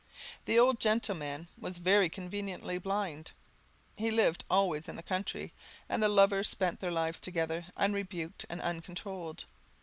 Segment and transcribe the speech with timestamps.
[0.45, 3.33] The old gentleman was very conveniently blind;
[3.95, 5.53] he lived always in the country,
[5.87, 9.45] and the lovers spent their lives together, unrebuked and uncontrolled.